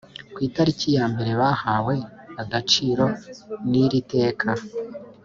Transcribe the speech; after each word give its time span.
ku 0.33 0.39
itariki 0.47 0.87
ya 0.97 1.05
mbere 1.11 1.31
bahawe 1.41 1.95
agaciro 2.41 3.05
n 3.69 3.71
iri 3.83 3.99
teka 4.13 4.49